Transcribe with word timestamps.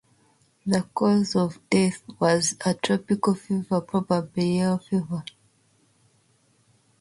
The 0.65 0.81
cause 0.95 1.35
of 1.35 1.59
death 1.69 2.01
was 2.19 2.55
a 2.65 2.73
"tropical 2.73 3.35
fever", 3.35 3.81
probably 3.81 4.57
yellow 4.57 4.79
fever. 4.79 5.23